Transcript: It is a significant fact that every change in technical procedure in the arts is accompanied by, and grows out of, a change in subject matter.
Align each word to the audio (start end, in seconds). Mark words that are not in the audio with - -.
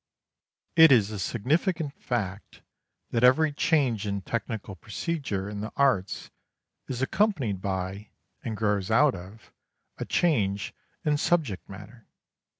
It 0.75 0.91
is 0.91 1.11
a 1.11 1.19
significant 1.19 1.93
fact 2.01 2.63
that 3.11 3.23
every 3.23 3.53
change 3.53 4.07
in 4.07 4.23
technical 4.23 4.75
procedure 4.75 5.47
in 5.47 5.61
the 5.61 5.71
arts 5.75 6.31
is 6.87 7.03
accompanied 7.03 7.61
by, 7.61 8.09
and 8.43 8.57
grows 8.57 8.89
out 8.89 9.13
of, 9.13 9.51
a 9.99 10.05
change 10.05 10.73
in 11.05 11.17
subject 11.17 11.69
matter. 11.69 12.07